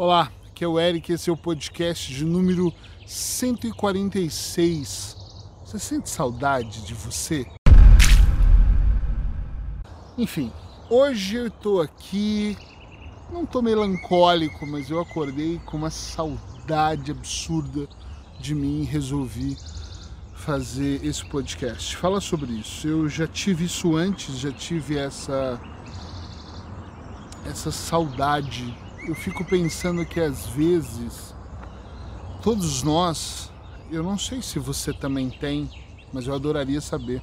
[0.00, 2.72] Olá, aqui é o Eric, esse é o podcast de número
[3.04, 5.16] 146.
[5.64, 7.44] Você sente saudade de você?
[10.16, 10.52] Enfim,
[10.88, 12.56] hoje eu tô aqui,
[13.32, 17.88] não tô melancólico, mas eu acordei com uma saudade absurda
[18.38, 19.56] de mim e resolvi
[20.32, 21.96] fazer esse podcast.
[21.96, 22.86] Fala sobre isso.
[22.86, 25.60] Eu já tive isso antes, já tive essa
[27.44, 28.72] essa saudade
[29.08, 31.34] eu fico pensando que às vezes
[32.42, 33.50] todos nós,
[33.90, 35.70] eu não sei se você também tem,
[36.12, 37.22] mas eu adoraria saber,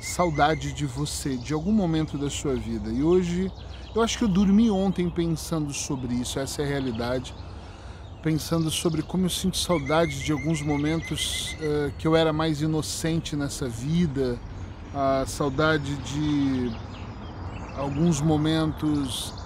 [0.00, 2.90] saudade de você, de algum momento da sua vida.
[2.90, 3.50] E hoje,
[3.94, 7.32] eu acho que eu dormi ontem pensando sobre isso, essa é a realidade.
[8.20, 13.36] Pensando sobre como eu sinto saudade de alguns momentos uh, que eu era mais inocente
[13.36, 14.36] nessa vida,
[14.92, 16.72] a saudade de
[17.76, 19.41] alguns momentos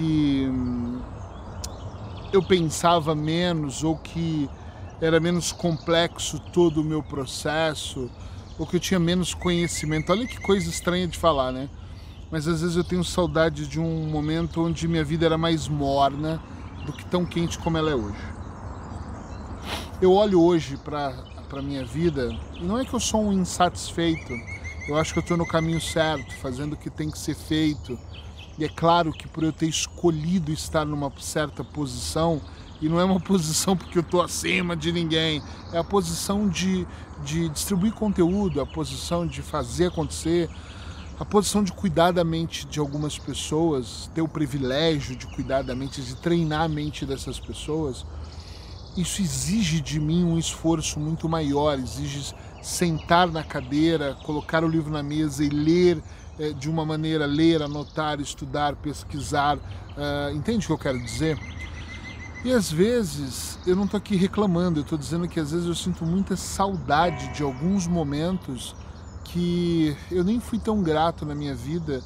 [0.00, 0.98] que hum,
[2.32, 4.48] eu pensava menos ou que
[4.98, 8.10] era menos complexo todo o meu processo
[8.58, 10.10] ou que eu tinha menos conhecimento.
[10.10, 11.68] Olha que coisa estranha de falar, né?
[12.30, 16.40] Mas às vezes eu tenho saudade de um momento onde minha vida era mais morna
[16.86, 18.24] do que tão quente como ela é hoje.
[20.00, 24.32] Eu olho hoje para minha vida e não é que eu sou um insatisfeito,
[24.88, 27.98] eu acho que eu estou no caminho certo, fazendo o que tem que ser feito,
[28.60, 32.42] e é claro que por eu ter escolhido estar numa certa posição,
[32.78, 36.86] e não é uma posição porque eu estou acima de ninguém, é a posição de,
[37.24, 40.50] de distribuir conteúdo, a posição de fazer acontecer,
[41.18, 45.74] a posição de cuidar da mente de algumas pessoas, ter o privilégio de cuidar da
[45.74, 48.04] mente, de treinar a mente dessas pessoas,
[48.94, 54.92] isso exige de mim um esforço muito maior, exige sentar na cadeira, colocar o livro
[54.92, 56.02] na mesa e ler
[56.58, 59.56] de uma maneira, ler, anotar, estudar, pesquisar.
[59.56, 61.38] Uh, entende o que eu quero dizer?
[62.44, 65.74] E às vezes eu não estou aqui reclamando, eu estou dizendo que às vezes eu
[65.74, 68.74] sinto muita saudade de alguns momentos
[69.24, 72.02] que eu nem fui tão grato na minha vida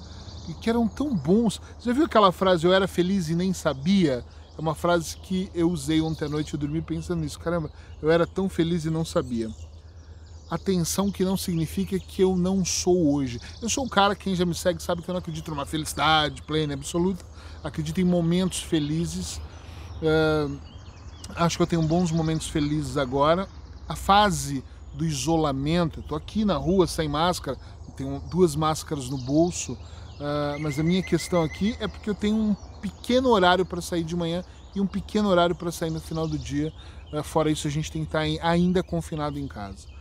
[0.49, 1.61] e que eram tão bons.
[1.79, 4.25] Você já viu aquela frase, eu era feliz e nem sabia?
[4.57, 7.39] É uma frase que eu usei ontem à noite, eu dormi pensando nisso.
[7.39, 7.71] Caramba,
[8.03, 9.49] eu era tão feliz e não sabia
[10.55, 13.41] atenção que não significa que eu não sou hoje.
[13.61, 16.43] Eu sou um cara, quem já me segue sabe que eu não acredito numa felicidade
[16.43, 17.25] plena, absoluta.
[17.63, 19.41] Acredito em momentos felizes.
[20.03, 20.59] Uh,
[21.37, 23.49] acho que eu tenho bons momentos felizes agora.
[23.89, 24.63] A fase
[24.95, 27.59] do isolamento, estou aqui na rua sem máscara,
[27.97, 32.37] tenho duas máscaras no bolso, uh, mas a minha questão aqui é porque eu tenho
[32.37, 34.45] um pequeno horário para sair de manhã
[34.75, 36.73] e um pequeno horário para sair no final do dia.
[37.13, 39.95] Uh, fora isso, a gente tem que estar tá ainda confinado em casa.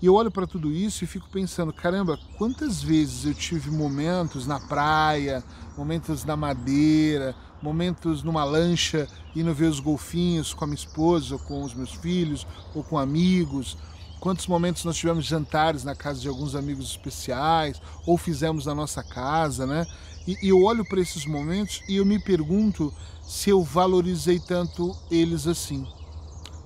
[0.00, 4.46] E eu olho para tudo isso e fico pensando, caramba, quantas vezes eu tive momentos
[4.46, 5.42] na praia,
[5.76, 11.40] momentos na madeira, momentos numa lancha indo ver os golfinhos com a minha esposa, ou
[11.40, 13.76] com os meus filhos, ou com amigos.
[14.20, 19.02] Quantos momentos nós tivemos jantares na casa de alguns amigos especiais, ou fizemos na nossa
[19.02, 19.86] casa, né?
[20.26, 22.92] E, e eu olho para esses momentos e eu me pergunto
[23.22, 25.86] se eu valorizei tanto eles assim.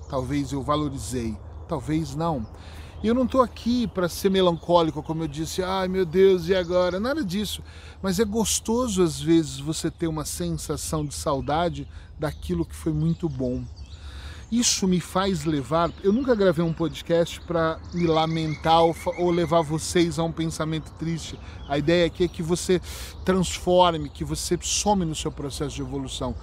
[0.09, 1.37] Talvez eu valorizei,
[1.67, 2.45] talvez não.
[3.03, 6.53] E eu não estou aqui para ser melancólico, como eu disse, ai meu Deus, e
[6.53, 6.99] agora?
[6.99, 7.63] Nada disso.
[7.99, 11.87] Mas é gostoso às vezes você ter uma sensação de saudade
[12.19, 13.63] daquilo que foi muito bom.
[14.51, 15.89] Isso me faz levar.
[16.03, 21.39] Eu nunca gravei um podcast para me lamentar ou, levar vocês a um pensamento triste.
[21.69, 22.81] A ideia aqui é que você
[23.23, 26.35] transforme, que você some no seu processo de evolução.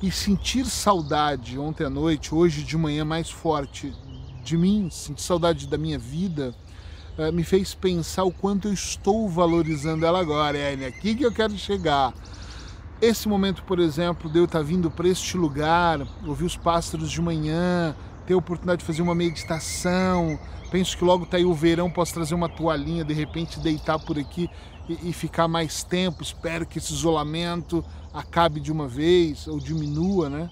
[0.00, 3.92] E sentir saudade ontem à noite, hoje de manhã mais forte
[4.46, 6.54] de mim, sentir saudade da minha vida,
[7.18, 10.56] uh, me fez pensar o quanto eu estou valorizando ela agora.
[10.56, 12.14] É aqui que eu quero chegar.
[13.02, 17.20] Esse momento, por exemplo, de eu estar vindo para este lugar, ouvir os pássaros de
[17.20, 20.38] manhã, ter a oportunidade de fazer uma meditação.
[20.70, 24.16] Penso que logo está aí o verão, posso trazer uma toalhinha, de repente deitar por
[24.18, 24.48] aqui
[24.88, 26.22] e, e ficar mais tempo.
[26.22, 27.84] Espero que esse isolamento
[28.14, 30.48] acabe de uma vez ou diminua, né?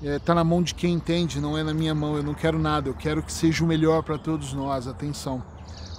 [0.00, 2.16] Está é, tá na mão de quem entende, não é na minha mão.
[2.16, 4.86] Eu não quero nada, eu quero que seja o melhor para todos nós.
[4.86, 5.42] Atenção.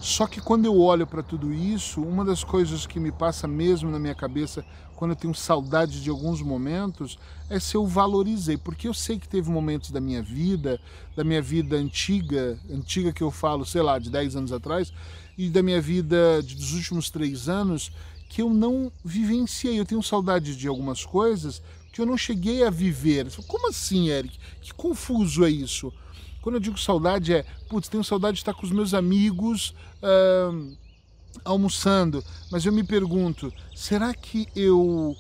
[0.02, 3.92] Só que quando eu olho para tudo isso, uma das coisas que me passa mesmo
[3.92, 4.64] na minha cabeça
[4.96, 7.18] quando eu tenho saudade de alguns momentos
[7.50, 10.80] é se eu valorizei, porque eu sei que teve momentos da minha vida,
[11.16, 14.92] da minha vida antiga, antiga que eu falo, sei lá, de 10 anos atrás,
[15.38, 17.92] e da minha vida dos últimos três anos,
[18.30, 19.80] que eu não vivenciei.
[19.80, 21.62] Eu tenho saudade de algumas coisas
[21.92, 23.28] que eu não cheguei a viver.
[23.48, 24.38] Como assim, Eric?
[24.62, 25.92] Que confuso é isso?
[26.42, 30.78] Quando eu digo saudade é, putz, tenho saudade de estar com os meus amigos uh,
[31.44, 35.18] almoçando, mas eu me pergunto, será que eu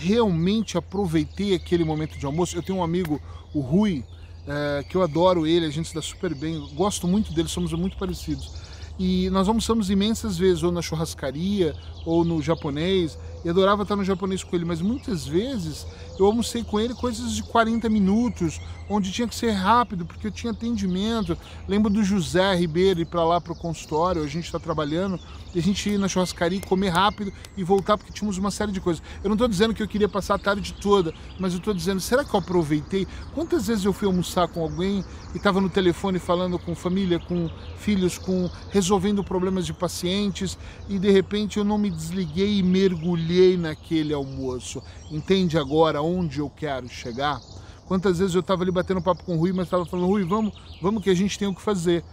[0.00, 2.56] realmente aproveitei aquele momento de almoço.
[2.56, 3.20] Eu tenho um amigo,
[3.54, 4.02] o Rui,
[4.46, 7.72] é, que eu adoro ele, a gente se dá super bem, gosto muito dele, somos
[7.74, 8.52] muito parecidos.
[8.98, 11.74] E nós almoçamos imensas vezes, ou na churrascaria,
[12.04, 15.86] ou no japonês, e adorava estar no japonês com ele, mas muitas vezes
[16.20, 20.30] eu almocei com ele coisas de 40 minutos, onde tinha que ser rápido, porque eu
[20.30, 21.38] tinha atendimento.
[21.66, 25.18] Lembro do José Ribeiro ir para lá para o consultório, a gente está trabalhando,
[25.54, 28.80] e a gente ir na churrascaria, comer rápido e voltar, porque tínhamos uma série de
[28.80, 29.02] coisas.
[29.22, 32.00] Eu não estou dizendo que eu queria passar a tarde toda, mas eu estou dizendo,
[32.00, 33.06] será que eu aproveitei?
[33.34, 37.48] Quantas vezes eu fui almoçar com alguém e estava no telefone falando com família, com
[37.78, 40.58] filhos, com resolvendo problemas de pacientes,
[40.88, 44.82] e de repente eu não me desliguei e mergulhei naquele almoço.
[45.10, 47.40] Entende agora onde eu quero chegar?
[47.86, 50.54] Quantas vezes eu estava ali batendo papo com o Rui, mas estava falando, Rui, vamos,
[50.80, 52.04] vamos que a gente tem o que fazer.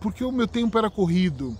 [0.00, 1.58] Porque o meu tempo era corrido.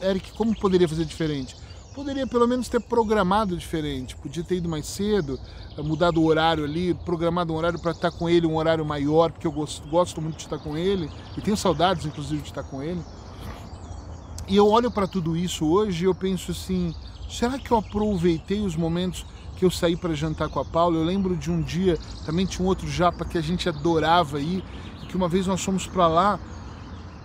[0.00, 1.56] Eric, como poderia fazer diferente?
[1.94, 4.16] Poderia pelo menos ter programado diferente.
[4.16, 5.38] Podia ter ido mais cedo,
[5.78, 9.46] mudado o horário ali, programado um horário para estar com ele, um horário maior, porque
[9.46, 12.82] eu gosto, gosto muito de estar com ele e tenho saudades, inclusive, de estar com
[12.82, 13.02] ele.
[14.48, 16.94] E eu olho para tudo isso hoje e eu penso assim:
[17.28, 19.24] será que eu aproveitei os momentos
[19.62, 20.96] que eu saí para jantar com a Paula?
[20.96, 24.64] Eu lembro de um dia, também tinha um outro japa que a gente adorava ir,
[25.08, 26.40] que uma vez nós fomos para lá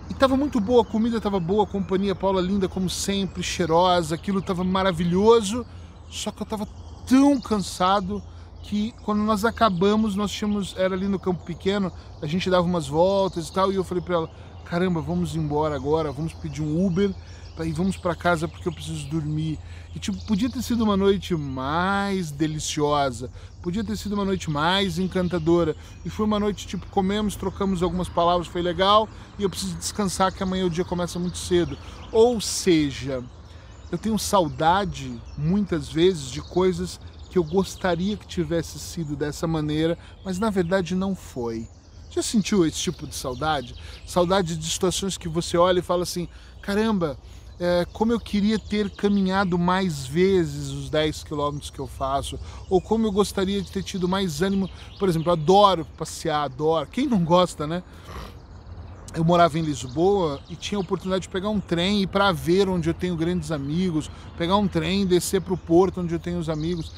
[0.08, 4.14] e tava muito boa, a comida tava boa, a companhia Paula linda como sempre, cheirosa,
[4.14, 5.66] aquilo tava maravilhoso,
[6.08, 6.68] só que eu tava
[7.08, 8.22] tão cansado
[8.62, 11.90] que quando nós acabamos, nós tínhamos, era ali no campo pequeno,
[12.22, 14.30] a gente dava umas voltas e tal, e eu falei para ela,
[14.64, 17.12] caramba, vamos embora agora, vamos pedir um Uber
[17.66, 19.58] e vamos para casa porque eu preciso dormir.
[19.94, 23.30] E tipo, podia ter sido uma noite mais deliciosa,
[23.62, 25.76] podia ter sido uma noite mais encantadora.
[26.04, 29.08] E foi uma noite tipo, comemos, trocamos algumas palavras, foi legal,
[29.38, 31.76] e eu preciso descansar que amanhã o dia começa muito cedo.
[32.12, 33.24] Ou seja,
[33.90, 37.00] eu tenho saudade muitas vezes de coisas
[37.30, 41.68] que eu gostaria que tivesse sido dessa maneira, mas na verdade não foi.
[42.10, 43.74] Já sentiu esse tipo de saudade?
[44.06, 46.28] Saudade de situações que você olha e fala assim:
[46.62, 47.18] caramba,
[47.60, 52.38] é, como eu queria ter caminhado mais vezes os 10 quilômetros que eu faço,
[52.70, 54.70] ou como eu gostaria de ter tido mais ânimo.
[54.98, 56.88] Por exemplo, adoro passear, adoro.
[56.90, 57.82] Quem não gosta, né?
[59.14, 62.68] Eu morava em Lisboa e tinha a oportunidade de pegar um trem e para ver
[62.68, 66.38] onde eu tenho grandes amigos, pegar um trem, descer para o porto onde eu tenho
[66.38, 66.92] os amigos.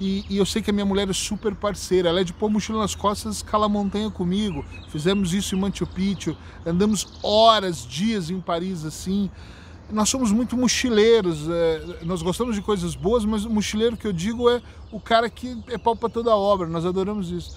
[0.00, 2.50] E, e, eu sei que a minha mulher é super parceira, ela é de pôr
[2.50, 4.64] mochila nas costas e escalar montanha comigo.
[4.88, 6.36] Fizemos isso em Machu Picchu,
[6.66, 9.30] andamos horas, dias em Paris assim.
[9.90, 14.12] Nós somos muito mochileiros, é, nós gostamos de coisas boas, mas o mochileiro que eu
[14.12, 14.60] digo é
[14.90, 17.54] o cara que é pau para toda a obra, nós adoramos isso.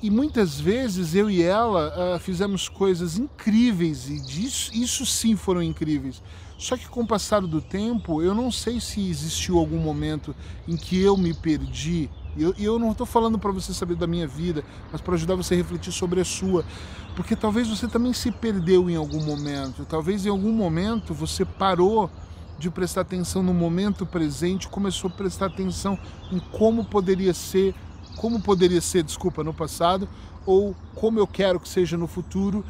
[0.00, 5.60] E muitas vezes eu e ela uh, fizemos coisas incríveis, e disso, isso sim foram
[5.60, 6.22] incríveis.
[6.56, 10.34] Só que com o passar do tempo, eu não sei se existiu algum momento
[10.68, 12.08] em que eu me perdi.
[12.38, 15.34] E eu, eu não estou falando para você saber da minha vida, mas para ajudar
[15.34, 16.64] você a refletir sobre a sua.
[17.16, 19.84] Porque talvez você também se perdeu em algum momento.
[19.84, 22.08] Talvez em algum momento você parou
[22.56, 25.98] de prestar atenção no momento presente, começou a prestar atenção
[26.30, 27.74] em como poderia ser,
[28.16, 30.08] como poderia ser, desculpa, no passado,
[30.46, 32.64] ou como eu quero que seja no futuro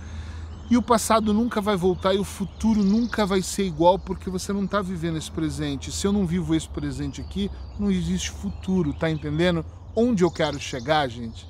[0.71, 4.53] e o passado nunca vai voltar e o futuro nunca vai ser igual porque você
[4.53, 5.91] não está vivendo esse presente.
[5.91, 9.65] Se eu não vivo esse presente aqui, não existe futuro, tá entendendo?
[9.97, 11.47] Onde eu quero chegar, gente?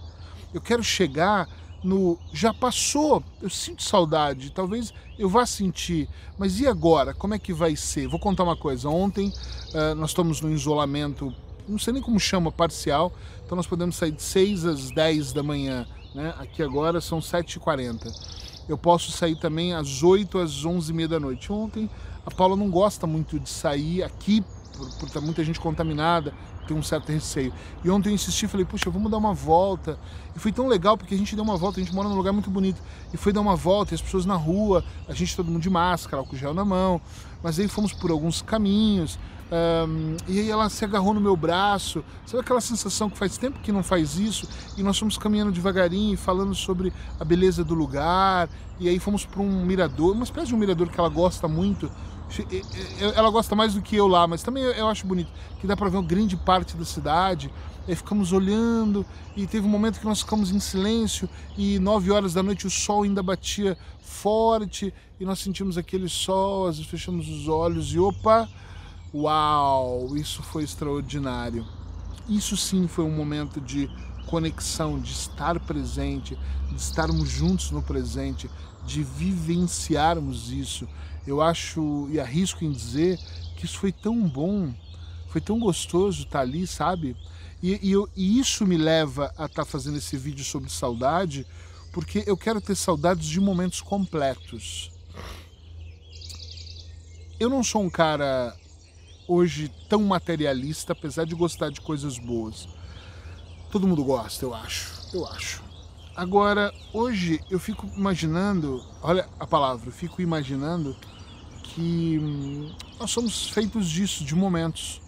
[0.54, 1.48] Eu quero chegar
[1.82, 7.14] no já passou, eu sinto saudade, talvez eu vá sentir, mas e agora?
[7.14, 8.08] Como é que vai ser?
[8.08, 8.88] Vou contar uma coisa.
[8.88, 9.32] Ontem
[9.74, 11.32] uh, nós estamos no isolamento,
[11.68, 13.12] não sei nem como chama, parcial,
[13.44, 15.86] então nós podemos sair de 6 às 10 da manhã.
[16.14, 16.34] Né?
[16.38, 21.20] Aqui agora são 7h40 eu posso sair também às 8 às 11 e meia da
[21.20, 21.52] noite.
[21.52, 21.88] Ontem
[22.26, 24.44] a Paula não gosta muito de sair aqui,
[24.76, 26.32] por, por ter muita gente contaminada,
[26.66, 27.52] tem um certo receio.
[27.82, 29.98] E ontem eu insisti, falei, puxa, vamos dar uma volta.
[30.36, 32.32] E foi tão legal porque a gente deu uma volta, a gente mora num lugar
[32.32, 32.80] muito bonito.
[33.12, 35.70] E foi dar uma volta, e as pessoas na rua, a gente todo mundo de
[35.70, 37.00] máscara, álcool gel na mão.
[37.42, 39.18] Mas aí fomos por alguns caminhos.
[39.50, 42.04] Um, e aí ela se agarrou no meu braço.
[42.26, 44.46] Sabe aquela sensação que faz tempo que não faz isso?
[44.76, 48.48] E nós fomos caminhando devagarinho, falando sobre a beleza do lugar.
[48.78, 51.90] E aí fomos para um mirador, uma espécie de um mirador que ela gosta muito.
[53.14, 55.30] Ela gosta mais do que eu lá, mas também eu acho bonito,
[55.60, 57.50] que dá para ver uma grande parte da cidade.
[57.86, 59.04] Aí ficamos olhando
[59.34, 62.70] e teve um momento que nós ficamos em silêncio e nove horas da noite o
[62.70, 67.98] sol ainda batia forte e nós sentimos aquele sol, às vezes fechamos os olhos e
[67.98, 68.48] opa,
[69.14, 71.66] Uau, isso foi extraordinário.
[72.28, 73.88] Isso sim foi um momento de
[74.28, 76.38] conexão, de estar presente,
[76.70, 78.48] de estarmos juntos no presente,
[78.86, 80.86] de vivenciarmos isso.
[81.26, 83.18] Eu acho e arrisco em dizer
[83.56, 84.72] que isso foi tão bom,
[85.28, 87.16] foi tão gostoso estar ali, sabe?
[87.62, 91.46] E, e, eu, e isso me leva a estar fazendo esse vídeo sobre saudade,
[91.92, 94.92] porque eu quero ter saudades de momentos completos.
[97.40, 98.54] Eu não sou um cara
[99.26, 102.68] hoje tão materialista, apesar de gostar de coisas boas.
[103.70, 104.92] Todo mundo gosta, eu acho.
[105.12, 105.62] Eu acho.
[106.16, 110.96] Agora, hoje eu fico imaginando, olha a palavra, eu fico imaginando
[111.62, 115.00] que hum, nós somos feitos disso, de momentos.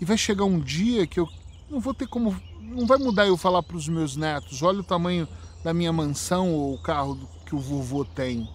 [0.00, 1.28] E vai chegar um dia que eu
[1.70, 2.34] não vou ter como.
[2.60, 5.28] Não vai mudar eu falar para os meus netos: olha o tamanho
[5.62, 8.48] da minha mansão ou o carro que o vovô tem.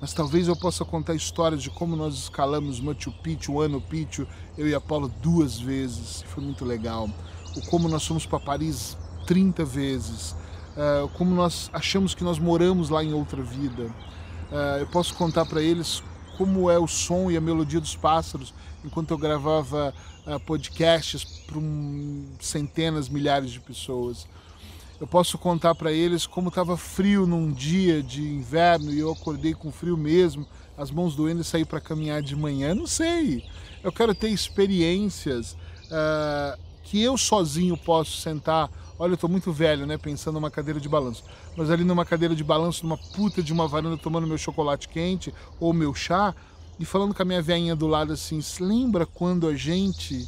[0.00, 4.26] Mas talvez eu possa contar histórias de como nós escalamos Machu Picchu, Ano Picchu,
[4.58, 7.08] eu e a Paulo duas vezes, foi muito legal.
[7.62, 8.96] Como nós fomos para Paris
[9.26, 10.32] 30 vezes,
[10.76, 13.84] uh, como nós achamos que nós moramos lá em outra vida.
[14.50, 16.02] Uh, eu posso contar para eles
[16.36, 18.52] como é o som e a melodia dos pássaros
[18.84, 19.92] enquanto eu gravava
[20.26, 24.26] uh, podcasts para um, centenas, milhares de pessoas.
[25.00, 29.52] Eu posso contar para eles como estava frio num dia de inverno e eu acordei
[29.52, 30.46] com frio mesmo,
[30.76, 32.74] as mãos doendo e saí para caminhar de manhã.
[32.74, 33.44] Não sei.
[33.82, 38.70] Eu quero ter experiências uh, que eu sozinho posso sentar.
[38.98, 39.98] Olha, eu estou muito velho, né?
[39.98, 41.24] Pensando numa cadeira de balanço.
[41.56, 45.34] Mas ali numa cadeira de balanço, numa puta de uma varanda, tomando meu chocolate quente
[45.58, 46.34] ou meu chá,
[46.78, 50.26] e falando com a minha veinha do lado assim, lembra quando a gente.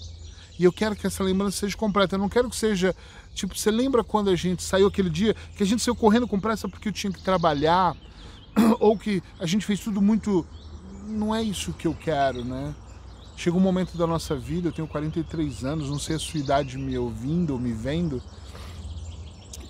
[0.59, 2.17] E eu quero que essa lembrança seja completa.
[2.17, 2.95] Eu não quero que seja.
[3.35, 6.41] Tipo, você lembra quando a gente saiu aquele dia que a gente saiu correndo com
[6.41, 7.97] pressa porque eu tinha que trabalhar?
[8.81, 10.45] Ou que a gente fez tudo muito.
[11.07, 12.75] Não é isso que eu quero, né?
[13.39, 16.77] Chega um momento da nossa vida, eu tenho 43 anos, não sei a sua idade
[16.77, 18.21] me ouvindo ou me vendo,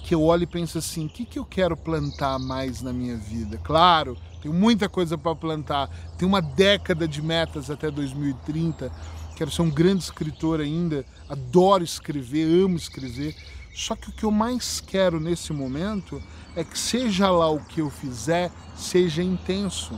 [0.04, 3.18] que eu olho e penso assim: o que, que eu quero plantar mais na minha
[3.18, 3.58] vida?
[3.58, 5.90] Claro, tenho muita coisa para plantar.
[6.16, 8.90] Tenho uma década de metas até 2030.
[9.36, 11.04] Quero ser um grande escritor ainda.
[11.28, 13.36] Adoro escrever, amo escrever.
[13.74, 16.22] Só que o que eu mais quero nesse momento
[16.56, 19.92] é que seja lá o que eu fizer, seja intenso.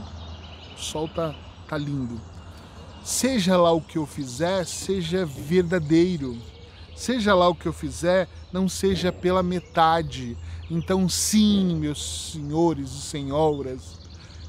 [0.75, 1.33] O sol tá,
[1.69, 2.19] tá lindo.
[3.03, 6.37] Seja lá o que eu fizer, seja verdadeiro.
[6.95, 10.37] Seja lá o que eu fizer, não seja pela metade.
[10.69, 13.99] Então, sim, meus senhores e senhoras,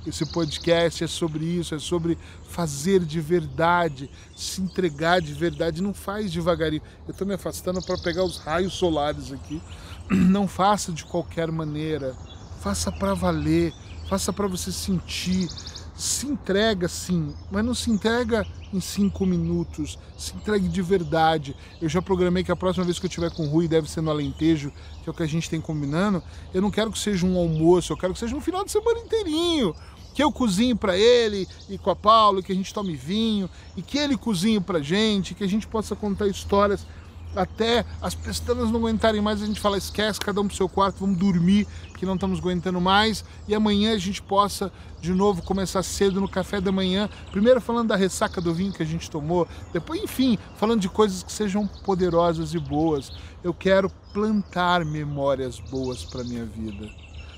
[0.06, 2.18] esse podcast é sobre isso, é sobre
[2.48, 5.80] fazer de verdade, se entregar de verdade.
[5.80, 6.82] Não faz devagarinho.
[7.06, 9.62] Eu estou me afastando para pegar os raios solares aqui.
[10.10, 12.16] Não faça de qualquer maneira.
[12.60, 13.72] Faça para valer.
[14.08, 15.48] Faça para você sentir.
[15.94, 19.98] Se entrega sim, mas não se entrega em cinco minutos.
[20.16, 21.54] Se entregue de verdade.
[21.80, 24.00] Eu já programei que a próxima vez que eu tiver com o Rui, deve ser
[24.00, 24.72] no Alentejo,
[25.02, 26.22] que é o que a gente tem combinando.
[26.54, 29.00] Eu não quero que seja um almoço, eu quero que seja um final de semana
[29.00, 29.74] inteirinho
[30.14, 33.82] que eu cozinhe para ele e com a Paulo, que a gente tome vinho e
[33.82, 36.86] que ele cozinhe para gente, que a gente possa contar histórias
[37.34, 41.00] até as pestanas não aguentarem mais, a gente fala, esquece, cada um pro seu quarto,
[41.00, 45.82] vamos dormir, que não estamos aguentando mais, e amanhã a gente possa de novo começar
[45.82, 49.48] cedo no café da manhã, primeiro falando da ressaca do vinho que a gente tomou,
[49.72, 53.10] depois, enfim, falando de coisas que sejam poderosas e boas.
[53.42, 56.88] Eu quero plantar memórias boas para minha vida.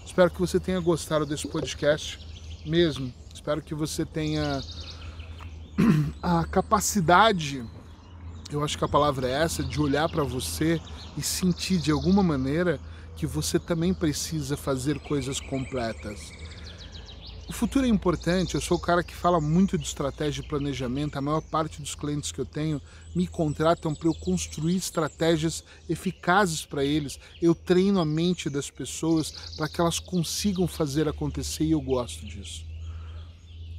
[0.05, 2.19] Espero que você tenha gostado desse podcast
[2.67, 3.13] mesmo.
[3.33, 4.61] Espero que você tenha
[6.23, 7.65] a capacidade,
[8.55, 10.81] eu acho que a palavra é essa, de olhar para você
[11.17, 12.81] e sentir de alguma maneira
[13.17, 16.33] que você também precisa fazer coisas completas.
[17.49, 21.17] O futuro é importante, eu sou o cara que fala muito de estratégia e planejamento.
[21.17, 22.81] A maior parte dos clientes que eu tenho
[23.15, 27.19] me contratam para eu construir estratégias eficazes para eles.
[27.43, 32.25] Eu treino a mente das pessoas para que elas consigam fazer acontecer e eu gosto
[32.25, 32.65] disso.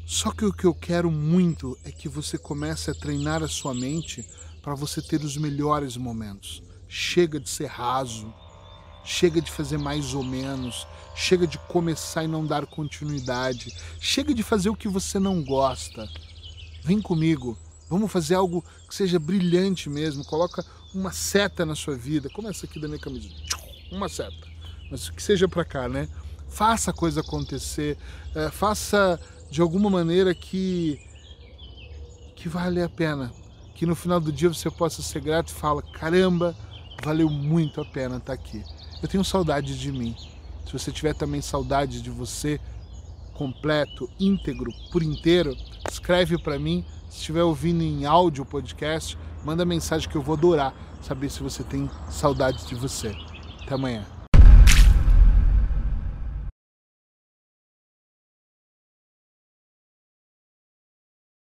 [0.06, 3.74] Só que o que eu quero muito é que você comece a treinar a sua
[3.74, 4.24] mente
[4.66, 6.64] para você ter os melhores momentos.
[6.90, 8.34] Chega de ser raso,
[9.04, 14.42] chega de fazer mais ou menos, chega de começar e não dar continuidade, chega de
[14.42, 16.10] fazer o que você não gosta.
[16.84, 17.56] Vem comigo,
[17.88, 20.26] vamos fazer algo que seja brilhante mesmo.
[20.26, 22.28] Coloca uma seta na sua vida.
[22.32, 23.30] Começa aqui da minha camisa,
[23.92, 24.48] uma seta,
[24.90, 26.10] mas que seja para cá, né?
[26.50, 28.00] Faça a coisa acontecer,
[28.34, 29.20] é, faça
[29.52, 31.00] de alguma maneira que
[32.36, 33.32] que vale a pena,
[33.76, 36.56] que no final do dia você possa ser grato e fala, caramba,
[37.04, 38.64] valeu muito a pena estar aqui.
[39.04, 40.16] Eu tenho saudade de mim.
[40.66, 42.60] Se você tiver também saudade de você
[43.34, 45.56] completo, íntegro, por inteiro,
[45.92, 46.84] escreve para mim.
[47.10, 51.64] Se estiver ouvindo em áudio podcast, manda mensagem que eu vou adorar saber se você
[51.64, 53.16] tem saudade de você.
[53.62, 54.15] Até amanhã.